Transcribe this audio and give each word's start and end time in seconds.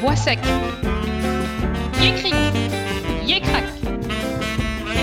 Bois 0.00 0.16
sec. 0.16 0.38
Yécric, 2.00 2.34
yécrac. 3.26 3.64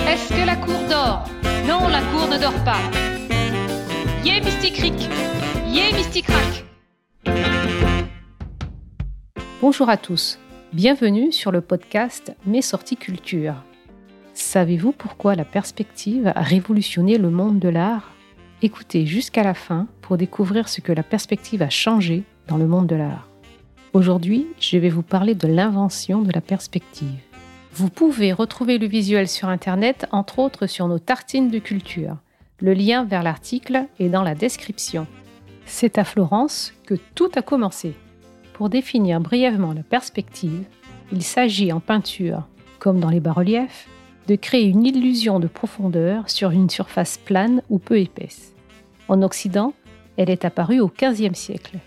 Est-ce 0.10 0.30
que 0.30 0.44
la 0.44 0.56
cour 0.56 0.80
dort? 0.90 1.26
Non, 1.68 1.88
la 1.88 2.02
cour 2.12 2.28
ne 2.28 2.40
dort 2.42 2.64
pas. 2.64 2.80
Yé 4.26 4.42
mysticric, 4.42 5.08
yé 5.68 5.94
mysticrac. 5.94 6.66
Bonjour 9.62 9.88
à 9.88 9.98
tous, 9.98 10.40
bienvenue 10.74 11.32
sur 11.32 11.52
le 11.52 11.62
podcast 11.62 12.36
Mes 12.48 12.64
sorties 12.64 12.98
culture. 12.98 13.54
Savez-vous 14.34 14.94
pourquoi 14.94 15.36
la 15.36 15.46
perspective 15.46 16.32
a 16.34 16.42
révolutionné 16.42 17.20
le 17.20 17.30
monde 17.30 17.60
de 17.60 17.70
l'art? 17.70 18.10
Écoutez 18.64 19.06
jusqu'à 19.06 19.44
la 19.44 19.54
fin 19.54 19.86
pour 20.02 20.18
découvrir 20.18 20.70
ce 20.70 20.82
que 20.82 20.92
la 20.92 21.04
perspective 21.04 21.62
a 21.62 21.70
changé 21.70 22.24
dans 22.48 22.58
le 22.58 22.66
monde 22.66 22.88
de 22.88 22.96
l'art. 22.96 23.31
Aujourd'hui, 23.94 24.48
je 24.58 24.78
vais 24.78 24.88
vous 24.88 25.02
parler 25.02 25.36
de 25.36 25.50
l'invention 25.50 26.22
de 26.22 26.32
la 26.32 26.40
perspective. 26.40 27.20
Vous 27.74 27.90
pouvez 27.90 28.32
retrouver 28.32 28.78
le 28.78 28.88
visuel 28.88 29.28
sur 29.28 29.50
Internet, 29.50 30.08
entre 30.14 30.40
autres 30.40 30.66
sur 30.66 30.88
nos 30.88 30.98
tartines 30.98 31.50
de 31.50 31.60
culture. 31.60 32.16
Le 32.62 32.74
lien 32.74 33.04
vers 33.04 33.22
l'article 33.22 33.88
est 34.00 34.08
dans 34.08 34.24
la 34.24 34.34
description. 34.34 35.08
C'est 35.66 35.98
à 35.98 36.06
Florence 36.06 36.72
que 36.86 36.96
tout 37.16 37.32
a 37.36 37.42
commencé. 37.42 37.94
Pour 38.54 38.70
définir 38.70 39.20
brièvement 39.20 39.74
la 39.74 39.84
perspective, 39.84 40.64
il 41.12 41.22
s'agit 41.22 41.74
en 41.74 41.82
peinture, 41.82 42.48
comme 42.80 43.02
dans 43.02 43.10
les 43.10 43.20
bas-reliefs, 43.20 43.90
de 44.30 44.38
créer 44.38 44.68
une 44.68 44.86
illusion 44.86 45.42
de 45.42 45.48
profondeur 45.48 46.30
sur 46.30 46.52
une 46.52 46.70
surface 46.70 47.18
plane 47.18 47.62
ou 47.70 47.78
peu 47.78 48.00
épaisse. 48.00 48.54
En 49.10 49.22
Occident, 49.22 49.74
elle 50.16 50.30
est 50.30 50.46
apparue 50.46 50.80
au 50.80 50.88
XVe 50.88 51.34
siècle. 51.34 51.80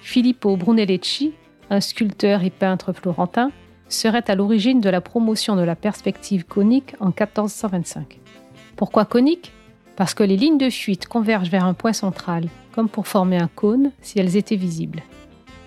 Filippo 0.00 0.56
Brunelleschi, 0.56 1.32
un 1.70 1.80
sculpteur 1.80 2.42
et 2.42 2.50
peintre 2.50 2.92
florentin, 2.92 3.50
serait 3.88 4.30
à 4.30 4.34
l'origine 4.34 4.80
de 4.80 4.90
la 4.90 5.00
promotion 5.00 5.56
de 5.56 5.62
la 5.62 5.76
perspective 5.76 6.44
conique 6.44 6.94
en 7.00 7.06
1425. 7.06 8.20
Pourquoi 8.76 9.04
conique? 9.04 9.52
Parce 9.96 10.14
que 10.14 10.24
les 10.24 10.36
lignes 10.36 10.58
de 10.58 10.70
fuite 10.70 11.06
convergent 11.06 11.50
vers 11.50 11.64
un 11.64 11.74
point 11.74 11.92
central, 11.92 12.48
comme 12.74 12.88
pour 12.88 13.06
former 13.06 13.36
un 13.36 13.48
cône 13.48 13.92
si 14.00 14.18
elles 14.18 14.36
étaient 14.36 14.56
visibles. 14.56 15.02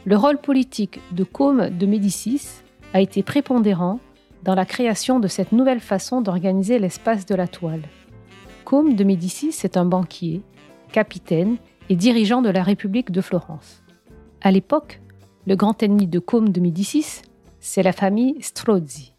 Le 0.05 0.17
rôle 0.17 0.37
politique 0.37 0.99
de 1.11 1.23
Côme 1.23 1.69
de 1.69 1.85
Médicis 1.85 2.61
a 2.93 3.01
été 3.01 3.23
prépondérant 3.23 3.99
dans 4.43 4.55
la 4.55 4.65
création 4.65 5.19
de 5.19 5.27
cette 5.27 5.51
nouvelle 5.51 5.79
façon 5.79 6.21
d'organiser 6.21 6.79
l'espace 6.79 7.25
de 7.25 7.35
la 7.35 7.47
toile. 7.47 7.83
Côme 8.65 8.95
de 8.95 9.03
Médicis 9.03 9.55
est 9.63 9.77
un 9.77 9.85
banquier, 9.85 10.41
capitaine 10.91 11.57
et 11.89 11.95
dirigeant 11.95 12.41
de 12.41 12.49
la 12.49 12.63
République 12.63 13.11
de 13.11 13.21
Florence. 13.21 13.83
À 14.41 14.51
l'époque, 14.51 15.01
le 15.47 15.55
grand 15.55 15.81
ennemi 15.81 16.07
de 16.07 16.19
Côme 16.19 16.49
de 16.49 16.59
Médicis, 16.59 17.21
c'est 17.61 17.81
la 17.81 17.93
famille 17.93 18.35
Strozzi. 18.41 19.13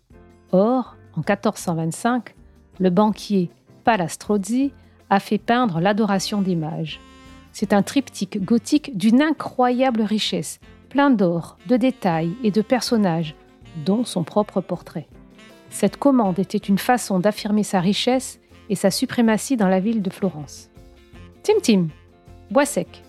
Or, 0.52 0.94
en 1.14 1.20
1425, 1.20 2.34
le 2.78 2.90
banquier 2.90 3.50
Palastrozzi 3.84 4.72
a 5.08 5.20
fait 5.20 5.38
peindre 5.38 5.80
l'adoration 5.80 6.42
des 6.42 6.54
mages. 6.54 7.00
C'est 7.52 7.72
un 7.72 7.82
triptyque 7.82 8.44
gothique 8.44 8.96
d'une 8.96 9.22
incroyable 9.22 10.02
richesse, 10.02 10.60
plein 10.90 11.08
d'or, 11.08 11.56
de 11.66 11.78
détails 11.78 12.34
et 12.44 12.50
de 12.50 12.60
personnages, 12.60 13.34
dont 13.86 14.04
son 14.04 14.22
propre 14.22 14.60
portrait. 14.60 15.08
Cette 15.70 15.96
commande 15.96 16.38
était 16.38 16.58
une 16.58 16.78
façon 16.78 17.20
d'affirmer 17.20 17.62
sa 17.62 17.80
richesse 17.80 18.38
et 18.68 18.74
sa 18.74 18.90
suprématie 18.90 19.56
dans 19.56 19.68
la 19.68 19.80
ville 19.80 20.02
de 20.02 20.10
Florence. 20.10 20.68
Tim 21.42 21.54
Tim, 21.62 21.88
Bois 22.50 22.66
sec, 22.66 23.02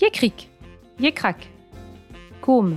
Yécrac, 0.00 1.53
Côme, 2.44 2.76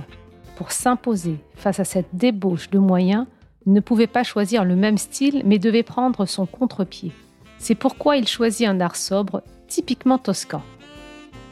pour 0.56 0.72
s'imposer 0.72 1.36
face 1.54 1.78
à 1.78 1.84
cette 1.84 2.08
débauche 2.14 2.70
de 2.70 2.78
moyens, 2.78 3.26
ne 3.66 3.80
pouvait 3.80 4.06
pas 4.06 4.24
choisir 4.24 4.64
le 4.64 4.74
même 4.76 4.96
style 4.96 5.42
mais 5.44 5.58
devait 5.58 5.82
prendre 5.82 6.24
son 6.24 6.46
contre-pied. 6.46 7.12
C'est 7.58 7.74
pourquoi 7.74 8.16
il 8.16 8.26
choisit 8.26 8.66
un 8.66 8.80
art 8.80 8.96
sobre, 8.96 9.42
typiquement 9.66 10.16
toscan. 10.16 10.62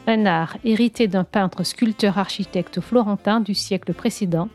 Un 0.07 0.25
art 0.25 0.57
hérité 0.63 1.07
d'un 1.07 1.25
peintre 1.25 1.61
sculpteur-architecte 1.61 2.81
florentin 2.81 3.39
du 3.39 3.53
siècle 3.53 3.93
précédent, 3.93 4.49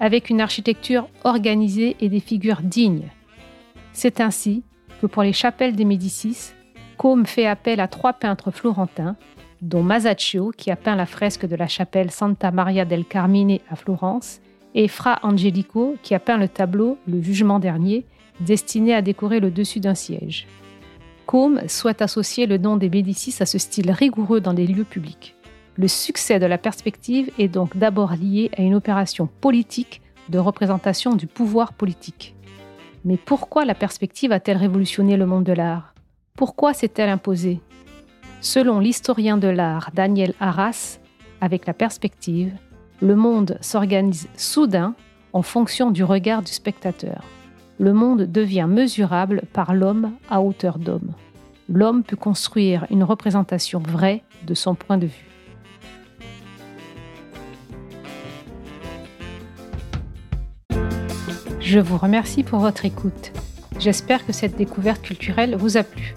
avec 0.00 0.30
une 0.30 0.40
architecture 0.40 1.06
organisée 1.22 1.98
et 2.00 2.08
des 2.08 2.20
figures 2.20 2.62
dignes. 2.62 3.10
C'est 3.92 4.22
ainsi 4.22 4.62
que 5.02 5.06
pour 5.06 5.22
les 5.22 5.34
chapelles 5.34 5.76
des 5.76 5.84
Médicis, 5.84 6.54
Côme 6.96 7.26
fait 7.26 7.46
appel 7.46 7.80
à 7.80 7.88
trois 7.88 8.14
peintres 8.14 8.50
florentins, 8.50 9.16
dont 9.62 9.82
Masaccio, 9.82 10.50
qui 10.56 10.70
a 10.70 10.76
peint 10.76 10.96
la 10.96 11.06
fresque 11.06 11.46
de 11.46 11.56
la 11.56 11.68
chapelle 11.68 12.10
Santa 12.10 12.50
Maria 12.50 12.84
del 12.84 13.04
Carmine 13.04 13.60
à 13.70 13.76
Florence, 13.76 14.40
et 14.74 14.88
Fra 14.88 15.20
Angelico, 15.22 15.96
qui 16.02 16.14
a 16.14 16.18
peint 16.18 16.36
le 16.38 16.48
tableau 16.48 16.98
Le 17.06 17.22
Jugement 17.22 17.60
dernier, 17.60 18.04
destiné 18.40 18.94
à 18.94 19.02
décorer 19.02 19.38
le 19.38 19.50
dessus 19.50 19.80
d'un 19.80 19.94
siège. 19.94 20.46
Côme 21.26 21.60
souhaite 21.68 22.02
associer 22.02 22.46
le 22.46 22.58
nom 22.58 22.76
des 22.76 22.90
Médicis 22.90 23.36
à 23.40 23.46
ce 23.46 23.58
style 23.58 23.92
rigoureux 23.92 24.40
dans 24.40 24.52
les 24.52 24.66
lieux 24.66 24.84
publics. 24.84 25.36
Le 25.76 25.88
succès 25.88 26.38
de 26.38 26.46
la 26.46 26.58
perspective 26.58 27.30
est 27.38 27.48
donc 27.48 27.76
d'abord 27.76 28.12
lié 28.12 28.50
à 28.56 28.62
une 28.62 28.74
opération 28.74 29.28
politique 29.40 30.02
de 30.28 30.38
représentation 30.38 31.14
du 31.14 31.26
pouvoir 31.26 31.72
politique. 31.72 32.34
Mais 33.04 33.16
pourquoi 33.16 33.64
la 33.64 33.74
perspective 33.74 34.32
a-t-elle 34.32 34.56
révolutionné 34.56 35.16
le 35.16 35.26
monde 35.26 35.44
de 35.44 35.52
l'art? 35.52 35.94
Pourquoi 36.36 36.74
s'est-elle 36.74 37.08
imposée? 37.08 37.60
Selon 38.42 38.80
l'historien 38.80 39.38
de 39.38 39.46
l'art 39.46 39.90
Daniel 39.94 40.34
Arras, 40.40 40.98
avec 41.40 41.64
la 41.64 41.72
perspective, 41.72 42.52
le 43.00 43.14
monde 43.14 43.56
s'organise 43.60 44.28
soudain 44.36 44.96
en 45.32 45.42
fonction 45.42 45.92
du 45.92 46.02
regard 46.02 46.42
du 46.42 46.50
spectateur. 46.50 47.22
Le 47.78 47.92
monde 47.92 48.22
devient 48.22 48.66
mesurable 48.68 49.42
par 49.52 49.74
l'homme 49.74 50.10
à 50.28 50.42
hauteur 50.42 50.80
d'homme. 50.80 51.12
L'homme 51.68 52.02
peut 52.02 52.16
construire 52.16 52.84
une 52.90 53.04
représentation 53.04 53.78
vraie 53.78 54.24
de 54.44 54.54
son 54.54 54.74
point 54.74 54.98
de 54.98 55.06
vue. 55.06 55.30
Je 61.60 61.78
vous 61.78 61.96
remercie 61.96 62.42
pour 62.42 62.58
votre 62.58 62.84
écoute. 62.84 63.30
J'espère 63.78 64.26
que 64.26 64.32
cette 64.32 64.56
découverte 64.56 65.02
culturelle 65.02 65.54
vous 65.54 65.76
a 65.76 65.84
plu. 65.84 66.16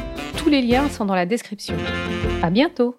Tous 0.51 0.55
les 0.55 0.63
liens 0.63 0.89
sont 0.89 1.05
dans 1.05 1.15
la 1.15 1.25
description. 1.25 1.77
À 2.43 2.49
bientôt! 2.49 2.97